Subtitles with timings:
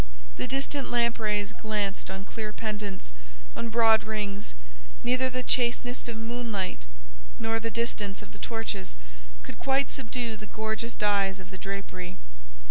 [0.37, 3.11] The distant lamp rays glanced on clear pendants,
[3.55, 4.55] on broad rings;
[5.03, 6.79] neither the chasteness of moonlight,
[7.37, 8.95] nor the distance of the torches,
[9.43, 12.17] could quite subdue the gorgeous dyes of the drapery.